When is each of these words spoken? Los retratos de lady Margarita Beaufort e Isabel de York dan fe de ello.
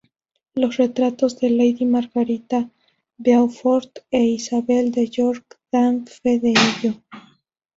Los 0.55 0.77
retratos 0.77 1.39
de 1.39 1.51
lady 1.51 1.85
Margarita 1.85 2.67
Beaufort 3.19 3.99
e 4.09 4.23
Isabel 4.23 4.91
de 4.91 5.07
York 5.07 5.59
dan 5.71 6.07
fe 6.07 6.39
de 6.39 6.53
ello. 6.69 6.93